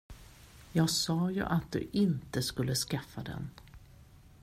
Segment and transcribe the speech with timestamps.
[0.71, 3.47] Jag sa ju att du inte skulle skaffa den.